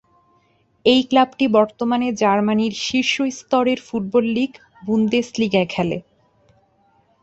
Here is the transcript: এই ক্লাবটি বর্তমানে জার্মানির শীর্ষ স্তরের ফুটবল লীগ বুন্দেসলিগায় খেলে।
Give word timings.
এই 0.85 1.01
ক্লাবটি 1.03 1.45
বর্তমানে 1.49 2.07
জার্মানির 2.13 2.73
শীর্ষ 2.85 3.15
স্তরের 3.31 3.79
ফুটবল 3.87 4.25
লীগ 4.35 4.51
বুন্দেসলিগায় 4.83 5.69
খেলে। 5.73 5.97